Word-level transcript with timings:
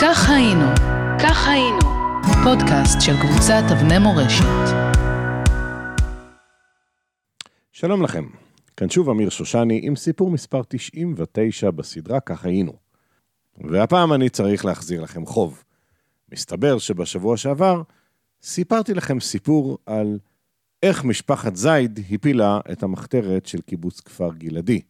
כך 0.00 0.30
היינו, 0.30 0.64
כך 1.22 1.48
היינו, 1.48 1.78
פודקאסט 2.44 3.00
של 3.00 3.12
קבוצת 3.20 3.62
אבני 3.72 3.98
מורשת. 3.98 4.44
שלום 7.72 8.02
לכם, 8.02 8.24
כאן 8.76 8.90
שוב 8.90 9.10
אמיר 9.10 9.28
שושני 9.28 9.80
עם 9.82 9.96
סיפור 9.96 10.30
מספר 10.30 10.62
99 10.68 11.70
בסדרה 11.70 12.20
כך 12.20 12.44
היינו. 12.44 12.72
והפעם 13.70 14.12
אני 14.12 14.28
צריך 14.28 14.64
להחזיר 14.64 15.02
לכם 15.02 15.26
חוב. 15.26 15.64
מסתבר 16.32 16.78
שבשבוע 16.78 17.36
שעבר 17.36 17.82
סיפרתי 18.42 18.94
לכם 18.94 19.20
סיפור 19.20 19.78
על 19.86 20.18
איך 20.82 21.04
משפחת 21.04 21.56
זייד 21.56 22.00
הפילה 22.10 22.60
את 22.72 22.82
המחתרת 22.82 23.46
של 23.46 23.60
קיבוץ 23.60 24.00
כפר 24.00 24.34
גלעדי. 24.34 24.80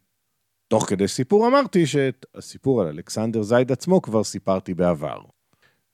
תוך 0.68 0.88
כדי 0.88 1.08
סיפור 1.08 1.46
אמרתי 1.46 1.86
שאת 1.86 2.26
הסיפור 2.34 2.80
על 2.80 2.86
אלכסנדר 2.86 3.42
זייד 3.42 3.72
עצמו 3.72 4.02
כבר 4.02 4.24
סיפרתי 4.24 4.74
בעבר. 4.74 5.18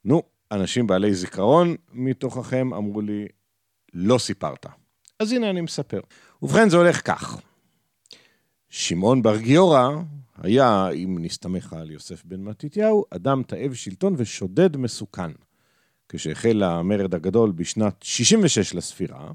נו, 0.04 0.22
אנשים 0.52 0.86
בעלי 0.86 1.14
זיכרון 1.14 1.74
מתוככם 1.92 2.74
אמרו 2.74 3.00
לי, 3.00 3.26
לא 3.94 4.18
סיפרת. 4.18 4.66
אז 5.18 5.32
הנה 5.32 5.50
אני 5.50 5.60
מספר. 5.60 6.00
ובכן, 6.42 6.68
זה 6.68 6.76
הולך 6.76 7.00
כך. 7.04 7.40
שמעון 8.68 9.22
בר 9.22 9.36
גיורא 9.36 9.88
היה, 10.36 10.88
אם 10.90 11.18
נסתמך 11.20 11.72
על 11.72 11.90
יוסף 11.90 12.24
בן 12.24 12.40
מתתיהו, 12.40 13.04
אדם 13.10 13.42
תאב 13.42 13.74
שלטון 13.74 14.14
ושודד 14.16 14.76
מסוכן. 14.76 15.30
כשהחל 16.08 16.62
המרד 16.62 17.14
הגדול 17.14 17.52
בשנת 17.52 18.02
66 18.02 18.74
לספירה, 18.74 19.32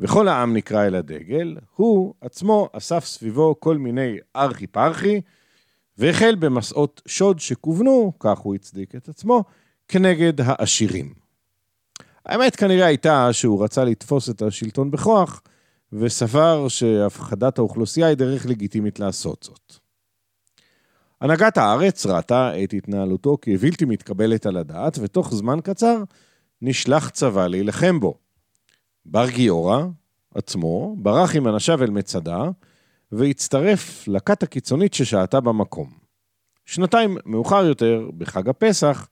וכל 0.00 0.28
העם 0.28 0.56
נקרא 0.56 0.86
אל 0.86 0.94
הדגל, 0.94 1.56
הוא 1.76 2.14
עצמו 2.20 2.68
אסף 2.72 3.04
סביבו 3.04 3.60
כל 3.60 3.78
מיני 3.78 4.16
ארכי 4.36 4.66
פרחי, 4.66 5.20
והחל 5.98 6.34
במסעות 6.34 7.02
שוד 7.06 7.38
שכוונו, 7.38 8.12
כך 8.20 8.38
הוא 8.38 8.54
הצדיק 8.54 8.94
את 8.94 9.08
עצמו, 9.08 9.44
כנגד 9.88 10.40
העשירים. 10.40 11.14
האמת 12.26 12.56
כנראה 12.56 12.86
הייתה 12.86 13.32
שהוא 13.32 13.64
רצה 13.64 13.84
לתפוס 13.84 14.30
את 14.30 14.42
השלטון 14.42 14.90
בכוח, 14.90 15.42
וסבר 15.92 16.68
שהפחדת 16.68 17.58
האוכלוסייה 17.58 18.06
היא 18.06 18.16
דרך 18.16 18.46
לגיטימית 18.46 19.00
לעשות 19.00 19.42
זאת. 19.42 19.74
הנהגת 21.20 21.58
הארץ 21.58 22.06
ראתה 22.06 22.62
את 22.64 22.72
התנהלותו 22.72 23.36
כבלתי 23.42 23.84
מתקבלת 23.84 24.46
על 24.46 24.56
הדעת, 24.56 24.98
ותוך 25.00 25.34
זמן 25.34 25.58
קצר 25.62 26.02
נשלח 26.62 27.08
צבא 27.08 27.46
להילחם 27.46 28.00
בו. 28.00 28.29
בר 29.06 29.30
גיורא 29.30 29.82
עצמו 30.34 30.96
ברח 30.98 31.36
עם 31.36 31.48
אנשיו 31.48 31.82
אל 31.82 31.90
מצדה, 31.90 32.50
והצטרף 33.12 34.08
לכת 34.08 34.42
הקיצונית 34.42 34.94
ששהתה 34.94 35.40
במקום. 35.40 35.90
שנתיים 36.64 37.16
מאוחר 37.26 37.64
יותר, 37.64 38.10
בחג 38.18 38.48
הפסח, 38.48 39.08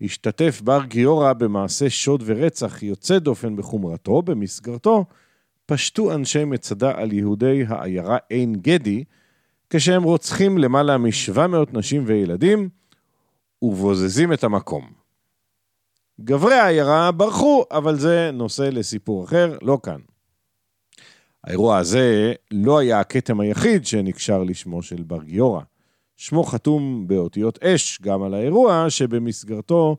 השתתף 0.00 0.60
בר 0.64 0.84
גיורא 0.84 1.32
במעשה 1.32 1.90
שוד 1.90 2.22
ורצח 2.26 2.82
יוצא 2.82 3.18
דופן 3.18 3.56
בחומרתו, 3.56 4.22
במסגרתו 4.22 5.04
פשטו 5.66 6.14
אנשי 6.14 6.44
מצדה 6.44 6.92
על 6.94 7.12
יהודי 7.12 7.64
העיירה 7.68 8.18
עין 8.28 8.54
גדי, 8.54 9.04
כשהם 9.70 10.02
רוצחים 10.02 10.58
למעלה 10.58 10.98
מ-700 10.98 11.40
נשים 11.72 12.04
וילדים 12.06 12.68
ובוזזים 13.62 14.32
את 14.32 14.44
המקום. 14.44 14.99
גברי 16.24 16.54
העיירה 16.54 17.12
ברחו, 17.12 17.64
אבל 17.70 17.98
זה 17.98 18.30
נושא 18.32 18.62
לסיפור 18.62 19.24
אחר, 19.24 19.58
לא 19.62 19.78
כאן. 19.82 20.00
האירוע 21.44 21.78
הזה 21.78 22.32
לא 22.50 22.78
היה 22.78 23.00
הכתם 23.00 23.40
היחיד 23.40 23.86
שנקשר 23.86 24.42
לשמו 24.42 24.82
של 24.82 25.02
בר 25.02 25.22
גיורא. 25.22 25.62
שמו 26.16 26.44
חתום 26.44 27.04
באותיות 27.06 27.64
אש 27.64 28.00
גם 28.02 28.22
על 28.22 28.34
האירוע 28.34 28.86
שבמסגרתו 28.88 29.96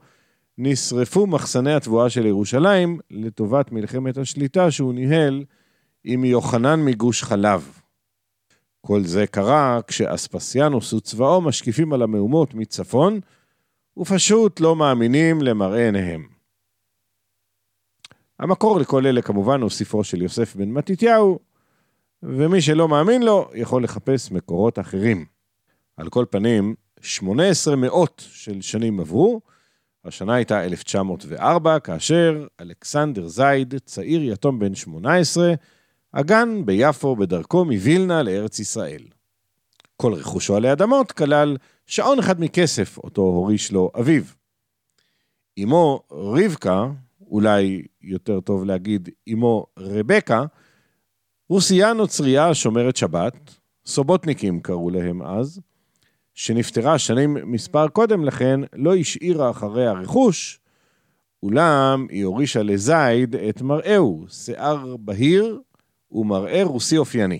נשרפו 0.58 1.28
מחסני 1.28 1.74
התבואה 1.74 2.10
של 2.10 2.26
ירושלים 2.26 3.00
לטובת 3.12 3.72
מלחמת 3.72 4.18
השליטה 4.18 4.72
שהוא 4.72 4.94
ניהל 4.94 5.44
עם 6.04 6.26
יוחנן 6.26 6.80
מגוש 6.80 7.24
חלב. 7.24 7.82
כל 8.82 9.04
זה 9.04 9.28
קרה 9.28 9.80
כשאספסיאנוס 9.88 10.94
וצבאו 10.94 11.42
משקיפים 11.42 11.94
על 11.94 12.02
המהומות 12.02 12.54
מצפון, 12.54 13.20
ופשוט 13.98 14.60
לא 14.60 14.76
מאמינים 14.76 15.42
למראה 15.42 15.86
עיניהם. 15.86 16.28
המקור 18.40 18.80
לכל 18.80 19.06
אלה 19.06 19.22
כמובן 19.22 19.62
הוא 19.62 19.70
ספרו 19.70 20.04
של 20.04 20.22
יוסף 20.22 20.56
בן 20.56 20.70
מתתיהו, 20.70 21.40
ומי 22.24 22.62
שלא 22.62 22.88
מאמין 22.88 23.24
לו 23.24 23.50
יכול 23.54 23.84
לחפש 23.84 24.32
מקורות 24.32 24.80
אחרים. 24.80 25.26
על 25.98 26.10
כל 26.10 26.26
פנים, 26.30 26.76
18 27.02 27.76
מאות 27.76 28.24
של 28.32 28.62
שנים 28.62 29.00
עברו, 29.00 29.42
השנה 30.06 30.36
הייתה 30.36 30.64
1904, 30.64 31.80
כאשר 31.80 32.48
אלכסנדר 32.60 33.28
זייד, 33.28 33.76
צעיר 33.86 34.24
יתום 34.24 34.60
בן 34.60 34.76
18, 34.76 35.54
הגן 36.14 36.66
ביפו 36.66 37.16
בדרכו 37.16 37.66
מווילנה 37.66 38.24
לארץ 38.24 38.60
ישראל. 38.60 39.02
כל 40.02 40.14
רכושו 40.14 40.56
עלי 40.56 40.72
אדמות 40.72 41.12
כלל 41.12 41.58
שעון 41.86 42.20
אחד 42.20 42.42
מכסף, 42.42 42.98
אותו 42.98 43.22
הוריש 43.22 43.72
לו 43.72 43.92
אביו. 44.00 44.24
אמו 45.64 46.04
רבקה, 46.12 46.88
אולי 47.28 47.82
יותר 48.02 48.40
טוב 48.40 48.66
להגיד 48.66 49.10
אמו 49.34 49.66
רבקה, 49.80 50.46
רוסייה 51.50 51.94
נוצרייה 51.94 52.54
שומרת 52.54 52.96
שבת, 52.96 53.60
סובוטניקים 53.86 54.60
קראו 54.60 54.90
להם 54.90 55.22
אז, 55.22 55.62
שנפטרה 56.34 57.00
שנים 57.00 57.38
מספר 57.44 57.88
קודם 57.88 58.26
לכן, 58.26 58.60
לא 58.74 58.96
השאירה 58.96 59.50
אחריה 59.50 59.92
רכוש, 59.92 60.60
אולם 61.44 62.08
היא 62.10 62.26
הורישה 62.26 62.64
לזייד 62.64 63.36
את 63.36 63.62
מראהו, 63.62 64.26
שיער 64.30 64.98
בהיר 64.98 65.60
ומראה 66.12 66.64
רוסי 66.64 66.98
אופייני. 66.98 67.40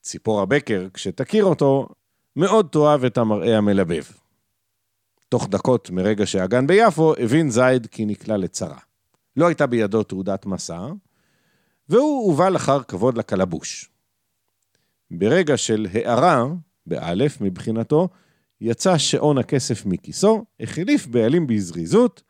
ציפורה 0.00 0.46
בקר, 0.46 0.86
כשתכיר 0.94 1.44
אותו, 1.44 1.88
מאוד 2.36 2.68
תאהב 2.72 3.04
את 3.04 3.18
המראה 3.18 3.58
המלבב. 3.58 4.02
תוך 5.28 5.48
דקות 5.48 5.90
מרגע 5.90 6.26
שהגן 6.26 6.66
ביפו, 6.66 7.14
הבין 7.18 7.50
זייד 7.50 7.86
כי 7.86 8.04
נקלע 8.04 8.36
לצרה. 8.36 8.78
לא 9.36 9.46
הייתה 9.46 9.66
בידו 9.66 10.02
תעודת 10.02 10.46
מסע, 10.46 10.86
והוא 11.88 12.26
הובל 12.26 12.56
אחר 12.56 12.82
כבוד 12.82 13.18
לקלבוש. 13.18 13.90
ברגע 15.10 15.56
של 15.56 15.86
הארה, 15.92 16.46
באלף 16.86 17.40
מבחינתו, 17.40 18.08
יצא 18.60 18.98
שעון 18.98 19.38
הכסף 19.38 19.86
מכיסו, 19.86 20.44
החליף 20.60 21.06
בעלים 21.06 21.46
בזריזות, 21.46 22.22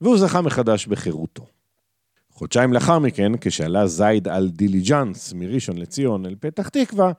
והוא 0.00 0.18
זכה 0.18 0.40
מחדש 0.40 0.86
בחירותו. 0.86 1.46
חודשיים 2.34 2.72
לאחר 2.72 2.98
מכן, 2.98 3.32
כשעלה 3.40 3.86
זייד 3.86 4.28
על 4.28 4.48
דיליג'אנס 4.48 5.32
מראשון 5.32 5.78
לציון 5.78 6.26
אל 6.26 6.34
פתח 6.40 6.68
תקווה, 6.68 7.12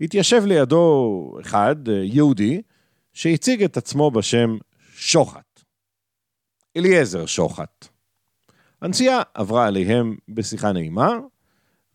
התיישב 0.00 0.42
לידו 0.46 1.36
אחד, 1.40 1.76
יהודי, 2.02 2.62
שהציג 3.12 3.62
את 3.62 3.76
עצמו 3.76 4.10
בשם 4.10 4.56
שוחט. 4.94 5.60
אליעזר 6.76 7.26
שוחט. 7.26 7.88
הנסיעה 8.82 9.22
עברה 9.34 9.66
עליהם 9.66 10.16
בשיחה 10.28 10.72
נעימה, 10.72 11.18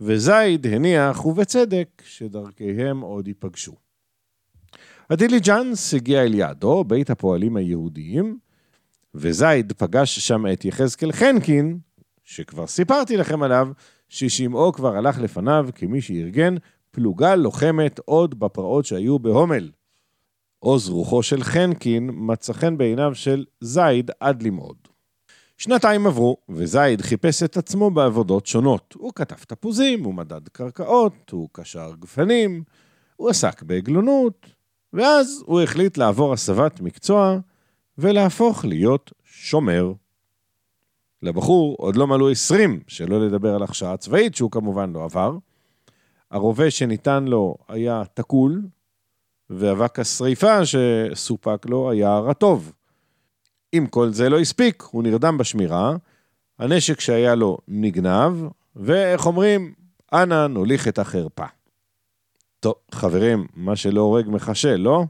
וזייד 0.02 0.68
הניח, 0.68 1.26
ובצדק, 1.26 2.02
שדרכיהם 2.06 3.02
עוד 3.02 3.28
ייפגשו. 3.28 3.76
הדיליג'אנס 5.10 5.94
הגיע 5.94 6.24
אל 6.24 6.34
יעדו, 6.34 6.84
בית 6.84 7.10
הפועלים 7.10 7.58
היהודיים, 7.58 8.38
וזייד 9.16 9.74
פגש 9.74 10.20
שם 10.20 10.46
את 10.54 10.66
יחזקאל 10.66 11.12
חנקין, 11.12 11.80
שכבר 12.24 12.68
סיפרתי 12.68 13.18
לכם 13.18 13.44
עליו, 13.44 13.68
ששמעו 14.10 14.74
כבר 14.74 14.96
הלך 14.96 15.20
לפניו 15.20 15.70
כמי 15.76 16.02
שארגן 16.02 16.56
פלוגה 16.92 17.36
לוחמת 17.36 18.00
עוד 18.06 18.40
בפרעות 18.40 18.86
שהיו 18.86 19.20
בהומל. 19.20 19.72
עוז 20.60 20.90
רוחו 20.90 21.24
של 21.24 21.44
חנקין 21.44 22.10
מצא 22.14 22.54
חן 22.54 22.78
בעיניו 22.78 23.16
של 23.16 23.46
זייד 23.62 24.12
עד 24.20 24.44
למאוד. 24.44 24.78
שנתיים 25.58 26.08
עברו, 26.08 26.38
וזייד 26.50 27.02
חיפש 27.02 27.44
את 27.44 27.58
עצמו 27.58 27.92
בעבודות 27.92 28.46
שונות. 28.46 28.94
הוא 28.98 29.12
קטף 29.16 29.36
תפוזים, 29.36 30.04
הוא 30.04 30.14
מדד 30.14 30.48
קרקעות, 30.48 31.30
הוא 31.32 31.50
קשר 31.52 31.92
גפנים, 32.00 32.64
הוא 33.16 33.30
עסק 33.30 33.64
בעגלונות, 33.64 34.48
ואז 34.94 35.44
הוא 35.46 35.62
החליט 35.62 35.98
לעבור 35.98 36.34
הסבת 36.34 36.82
מקצוע 36.82 37.38
ולהפוך 37.98 38.66
להיות 38.66 39.12
שומר. 39.24 39.94
לבחור 41.24 41.76
עוד 41.80 41.96
לא 41.96 42.08
מלאו 42.08 42.30
20, 42.30 42.80
שלא 42.88 43.26
לדבר 43.26 43.56
על 43.56 43.64
הכשרה 43.64 43.98
צבאית, 43.98 44.36
שהוא 44.36 44.52
כמובן 44.52 44.94
לא 44.94 45.04
עבר. 45.04 45.38
הרובה 46.32 46.72
שניתן 46.72 47.24
לו 47.24 47.56
היה 47.68 48.04
תקול, 48.14 48.62
ואבק 49.50 50.00
השריפה 50.00 50.60
שסופק 50.66 51.66
לו 51.66 51.92
היה 51.92 52.20
רטוב. 52.20 52.74
אם 53.74 53.88
כל 53.90 54.10
זה 54.10 54.30
לא 54.30 54.40
הספיק, 54.40 54.84
הוא 54.92 55.04
נרדם 55.04 55.38
בשמירה, 55.38 55.96
הנשק 56.60 57.00
שהיה 57.00 57.36
לו 57.36 57.58
נגנב, 57.68 58.34
ואיך 58.76 59.26
אומרים, 59.26 59.74
אנא 60.14 60.48
נוליך 60.48 60.88
את 60.88 61.00
החרפה. 61.00 61.46
טוב, 62.60 62.74
חברים, 62.92 63.48
מה 63.54 63.76
שלא 63.76 64.02
הורג 64.02 64.30
מחשל, 64.30 64.76
לא? 64.76 65.04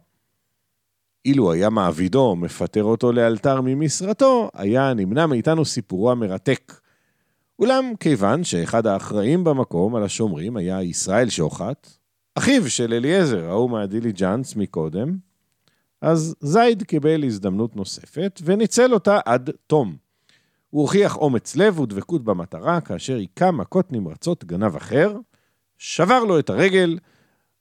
אילו 1.25 1.51
היה 1.51 1.69
מעבידו 1.69 2.35
מפטר 2.35 2.83
אותו 2.83 3.11
לאלתר 3.11 3.61
ממשרתו, 3.61 4.49
היה 4.53 4.93
נמנע 4.93 5.25
מאיתנו 5.25 5.65
סיפורו 5.65 6.11
המרתק. 6.11 6.73
אולם 7.59 7.93
כיוון 7.99 8.43
שאחד 8.43 8.87
האחראים 8.87 9.43
במקום 9.43 9.95
על 9.95 10.03
השומרים 10.03 10.57
היה 10.57 10.83
ישראל 10.83 11.29
שוחט, 11.29 11.87
אחיו 12.35 12.69
של 12.69 12.93
אליעזר, 12.93 13.49
ההוא 13.49 13.69
מהדיליג'אנס 13.69 14.55
מקודם, 14.55 15.17
אז 16.01 16.35
זייד 16.39 16.83
קיבל 16.83 17.23
הזדמנות 17.23 17.75
נוספת 17.75 18.41
וניצל 18.43 18.93
אותה 18.93 19.19
עד 19.25 19.49
תום. 19.67 19.95
הוא 20.69 20.81
הוכיח 20.81 21.17
אומץ 21.17 21.55
לב 21.55 21.79
ודבקות 21.79 22.23
במטרה, 22.23 22.81
כאשר 22.81 23.15
היכה 23.15 23.51
מכות 23.51 23.91
נמרצות 23.91 24.45
גנב 24.45 24.75
אחר, 24.75 25.17
שבר 25.77 26.23
לו 26.23 26.39
את 26.39 26.49
הרגל, 26.49 26.97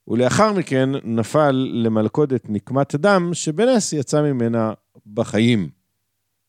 ולאחר 0.08 0.52
מכן 0.52 0.88
נפל 1.04 1.70
למלכודת 1.72 2.44
נקמת 2.48 2.94
דם, 2.94 3.30
שבנס 3.32 3.92
יצא 3.92 4.22
ממנה 4.22 4.72
בחיים. 5.06 5.68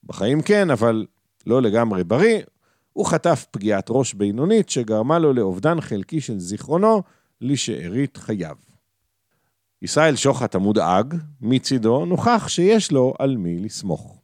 בחיים 0.04 0.42
כן, 0.42 0.70
אבל 0.70 1.06
לא 1.48 1.62
לגמרי 1.62 2.04
בריא, 2.04 2.42
הוא 2.94 3.06
חטף 3.06 3.46
פגיעת 3.52 3.86
ראש 3.90 4.14
בינונית 4.14 4.70
שגרמה 4.70 5.20
לו 5.20 5.34
לאובדן 5.34 5.82
חלקי 5.82 6.22
של 6.22 6.40
זיכרונו 6.40 7.02
לשארית 7.42 8.18
חייו. 8.18 8.56
ישראל 9.82 10.16
שוחט 10.16 10.56
המודאג, 10.56 11.16
מצידו, 11.42 12.06
נוכח 12.06 12.48
שיש 12.48 12.92
לו 12.92 13.14
על 13.20 13.38
מי 13.38 13.60
לסמוך. 13.60 14.22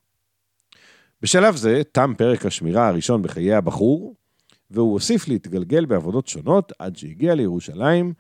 בשלב 1.22 1.56
זה 1.56 1.82
תם 1.92 2.14
פרק 2.18 2.46
השמירה 2.46 2.88
הראשון 2.88 3.22
בחיי 3.22 3.54
הבחור, 3.54 4.16
והוא 4.72 4.94
הוסיף 4.94 5.28
להתגלגל 5.28 5.86
בעבודות 5.86 6.28
שונות 6.28 6.72
עד 6.80 6.96
שהגיע 6.96 7.36
לירושלים 7.36 8.14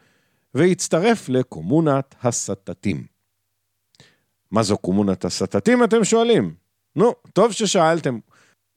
והצטרף 0.53 1.29
לקומונת 1.29 2.15
הסטטים. 2.23 3.03
מה 4.51 4.63
זו 4.63 4.77
קומונת 4.77 5.25
הסטטים, 5.25 5.83
אתם 5.83 6.03
שואלים? 6.03 6.53
נו, 6.95 7.13
טוב 7.33 7.51
ששאלתם. 7.51 8.19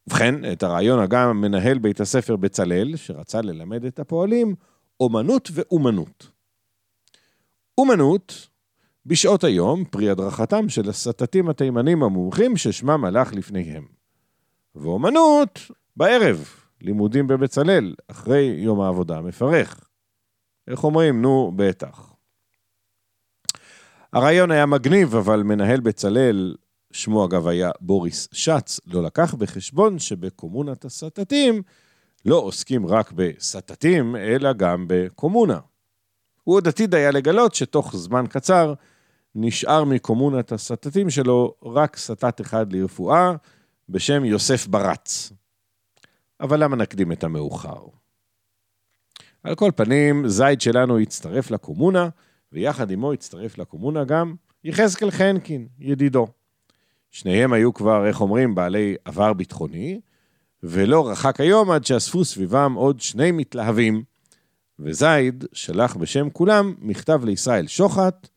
ובכן, 0.06 0.52
את 0.52 0.62
הרעיון 0.62 0.98
הגה 0.98 1.32
מנהל 1.32 1.78
בית 1.78 2.00
הספר 2.00 2.36
בצלאל, 2.36 2.96
שרצה 2.96 3.40
ללמד 3.40 3.84
את 3.84 3.98
הפועלים 3.98 4.54
אומנות 5.00 5.48
ואומנות. 5.52 6.30
אומנות, 7.78 8.48
בשעות 9.06 9.44
היום, 9.44 9.84
פרי 9.84 10.10
הדרכתם 10.10 10.68
של 10.68 10.88
הסטטים 10.88 11.48
התימנים 11.48 12.02
המומחים 12.02 12.56
ששמם 12.56 13.04
הלך 13.04 13.34
לפניהם. 13.34 13.86
ואומנות, 14.74 15.58
בערב, 15.96 16.48
לימודים 16.80 17.26
בבצלאל, 17.26 17.94
אחרי 18.08 18.42
יום 18.42 18.80
העבודה 18.80 19.16
המפרך. 19.16 19.91
איך 20.68 20.84
אומרים? 20.84 21.22
נו, 21.22 21.52
בטח. 21.56 22.12
הרעיון 24.12 24.50
היה 24.50 24.66
מגניב, 24.66 25.14
אבל 25.16 25.42
מנהל 25.42 25.80
בצלאל, 25.80 26.56
שמו 26.92 27.24
אגב 27.26 27.46
היה 27.46 27.70
בוריס 27.80 28.28
שץ, 28.32 28.80
לא 28.86 29.02
לקח 29.02 29.34
בחשבון 29.34 29.98
שבקומונת 29.98 30.84
הסטטים 30.84 31.62
לא 32.24 32.36
עוסקים 32.36 32.86
רק 32.86 33.12
בסטטים, 33.12 34.16
אלא 34.16 34.52
גם 34.52 34.84
בקומונה. 34.88 35.58
הוא 36.44 36.54
עוד 36.54 36.68
עתיד 36.68 36.94
היה 36.94 37.10
לגלות 37.10 37.54
שתוך 37.54 37.96
זמן 37.96 38.24
קצר 38.28 38.74
נשאר 39.34 39.84
מקומונת 39.84 40.52
הסטטים 40.52 41.10
שלו 41.10 41.54
רק 41.62 41.96
סטט 41.96 42.40
אחד 42.40 42.72
לרפואה, 42.72 43.32
בשם 43.88 44.24
יוסף 44.24 44.66
ברץ. 44.66 45.32
אבל 46.40 46.64
למה 46.64 46.76
נקדים 46.76 47.12
את 47.12 47.24
המאוחר? 47.24 48.01
על 49.44 49.54
כל 49.54 49.70
פנים, 49.76 50.28
זייד 50.28 50.60
שלנו 50.60 50.98
הצטרף 50.98 51.50
לקומונה, 51.50 52.08
ויחד 52.52 52.90
עמו 52.90 53.12
הצטרף 53.12 53.58
לקומונה 53.58 54.04
גם 54.04 54.34
יחזקאל 54.64 55.10
חנקין, 55.10 55.66
ידידו. 55.78 56.26
שניהם 57.10 57.52
היו 57.52 57.74
כבר, 57.74 58.06
איך 58.06 58.20
אומרים, 58.20 58.54
בעלי 58.54 58.96
עבר 59.04 59.32
ביטחוני, 59.32 60.00
ולא 60.62 61.10
רחק 61.10 61.40
היום 61.40 61.70
עד 61.70 61.84
שאספו 61.84 62.24
סביבם 62.24 62.74
עוד 62.74 63.00
שני 63.00 63.32
מתלהבים, 63.32 64.02
וזייד 64.78 65.44
שלח 65.52 65.96
בשם 65.96 66.30
כולם 66.30 66.74
מכתב 66.78 67.20
לישראל 67.24 67.66
שוחט, 67.66 68.28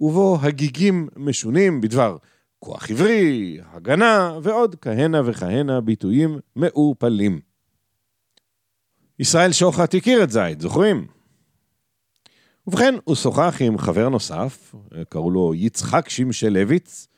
ובו 0.00 0.38
הגיגים 0.42 1.08
משונים 1.16 1.80
בדבר 1.80 2.16
כוח 2.58 2.90
עברי, 2.90 3.58
הגנה 3.72 4.38
ועוד 4.42 4.76
כהנה 4.80 5.20
וכהנה 5.24 5.80
ביטויים 5.80 6.38
מעורפלים. 6.56 7.53
ישראל 9.18 9.52
שוחט 9.52 9.94
הכיר 9.94 10.24
את 10.24 10.30
זייד, 10.30 10.60
זוכרים? 10.60 11.06
ובכן, 12.66 12.94
הוא 13.04 13.14
שוחח 13.16 13.56
עם 13.60 13.78
חבר 13.78 14.08
נוסף, 14.08 14.74
קראו 15.08 15.30
לו 15.30 15.54
יצחק 15.54 16.08
לויץ, 16.50 17.08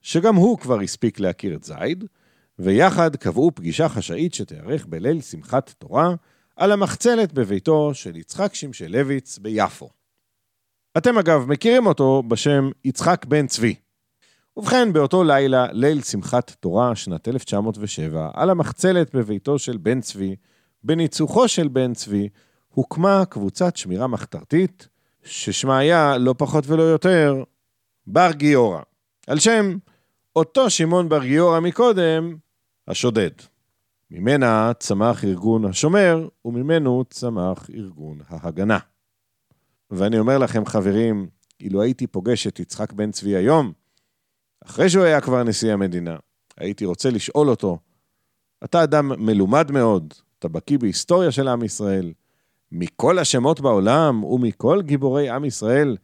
שגם 0.00 0.34
הוא 0.34 0.58
כבר 0.58 0.80
הספיק 0.80 1.20
להכיר 1.20 1.54
את 1.54 1.64
זייד, 1.64 2.04
ויחד 2.58 3.16
קבעו 3.16 3.50
פגישה 3.54 3.88
חשאית 3.88 4.34
שתיארך 4.34 4.86
בליל 4.86 5.20
שמחת 5.20 5.74
תורה 5.78 6.14
על 6.56 6.72
המחצלת 6.72 7.32
בביתו 7.32 7.94
של 7.94 8.16
יצחק 8.16 8.52
לויץ 8.88 9.38
ביפו. 9.38 9.90
אתם 10.98 11.18
אגב 11.18 11.44
מכירים 11.48 11.86
אותו 11.86 12.22
בשם 12.28 12.70
יצחק 12.84 13.24
בן 13.24 13.46
צבי. 13.46 13.74
ובכן, 14.56 14.92
באותו 14.92 15.24
לילה, 15.24 15.66
ליל 15.72 16.02
שמחת 16.02 16.50
תורה, 16.60 16.96
שנת 16.96 17.28
1907, 17.28 18.30
על 18.34 18.50
המחצלת 18.50 19.14
בביתו 19.14 19.58
של 19.58 19.76
בן 19.76 20.00
צבי, 20.00 20.36
בניצוחו 20.82 21.48
של 21.48 21.68
בן 21.68 21.94
צבי, 21.94 22.28
הוקמה 22.68 23.24
קבוצת 23.24 23.76
שמירה 23.76 24.06
מחתרתית, 24.06 24.88
ששמה 25.24 25.78
היה, 25.78 26.18
לא 26.18 26.34
פחות 26.38 26.64
ולא 26.66 26.82
יותר, 26.82 27.44
בר 28.06 28.32
גיורא. 28.32 28.80
על 29.26 29.38
שם 29.38 29.76
אותו 30.36 30.70
שמעון 30.70 31.08
בר 31.08 31.24
גיורא 31.24 31.60
מקודם, 31.60 32.36
השודד. 32.88 33.30
ממנה 34.10 34.72
צמח 34.78 35.24
ארגון 35.24 35.64
השומר, 35.64 36.28
וממנו 36.44 37.04
צמח 37.10 37.70
ארגון 37.74 38.18
ההגנה. 38.28 38.78
ואני 39.90 40.18
אומר 40.18 40.38
לכם, 40.38 40.66
חברים, 40.66 41.28
אילו 41.60 41.82
הייתי 41.82 42.06
פוגש 42.06 42.46
את 42.46 42.60
יצחק 42.60 42.92
בן 42.92 43.10
צבי 43.10 43.36
היום, 43.36 43.72
אחרי 44.64 44.90
שהוא 44.90 45.04
היה 45.04 45.20
כבר 45.20 45.42
נשיא 45.42 45.72
המדינה, 45.72 46.16
הייתי 46.56 46.84
רוצה 46.84 47.10
לשאול 47.10 47.48
אותו, 47.48 47.78
אתה 48.64 48.84
אדם 48.84 49.26
מלומד 49.26 49.72
מאוד, 49.72 50.14
אתה 50.38 50.48
בקיא 50.48 50.78
בהיסטוריה 50.78 51.30
של 51.30 51.48
עם 51.48 51.62
ישראל, 51.62 52.12
מכל 52.72 53.18
השמות 53.18 53.60
בעולם 53.60 54.24
ומכל 54.24 54.82
גיבורי 54.82 55.30
עם 55.30 55.44
ישראל, 55.44 55.96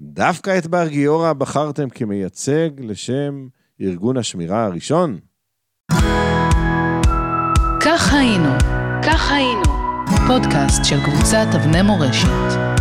דווקא 0.00 0.58
את 0.58 0.66
בר 0.66 0.88
גיורא 0.88 1.32
בחרתם 1.32 1.88
כמייצג 1.88 2.70
לשם 2.78 3.48
ארגון 3.80 4.16
השמירה 4.16 4.64
הראשון? 4.64 5.18
כך 7.80 8.12
היינו, 8.14 8.50
כך 9.02 9.30
היינו, 9.30 9.62
פודקאסט 10.26 10.84
של 10.84 10.96
קבוצת 11.04 11.46
אבני 11.54 11.82
מורשת. 11.82 12.75